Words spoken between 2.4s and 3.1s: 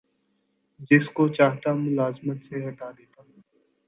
سے ہٹا